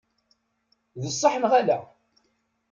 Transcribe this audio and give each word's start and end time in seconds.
D 1.01 1.03
sseḥ 1.13 1.33
neɣ 1.37 1.51
ala? 1.59 1.79